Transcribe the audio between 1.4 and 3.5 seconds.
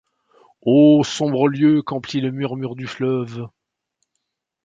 lieux, qu’emplit le murmure du fleuve!